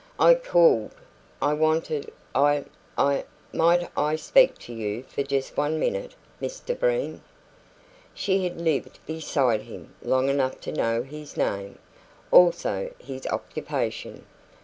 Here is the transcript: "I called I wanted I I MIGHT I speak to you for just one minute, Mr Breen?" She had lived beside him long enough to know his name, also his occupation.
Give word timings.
"I 0.19 0.33
called 0.33 0.95
I 1.43 1.53
wanted 1.53 2.11
I 2.33 2.65
I 2.97 3.23
MIGHT 3.53 3.87
I 3.95 4.15
speak 4.15 4.57
to 4.61 4.73
you 4.73 5.03
for 5.03 5.21
just 5.21 5.55
one 5.55 5.79
minute, 5.79 6.15
Mr 6.41 6.75
Breen?" 6.79 7.21
She 8.15 8.43
had 8.45 8.59
lived 8.59 8.97
beside 9.05 9.61
him 9.61 9.93
long 10.01 10.27
enough 10.27 10.59
to 10.61 10.71
know 10.71 11.03
his 11.03 11.37
name, 11.37 11.77
also 12.31 12.89
his 12.99 13.27
occupation. 13.27 14.25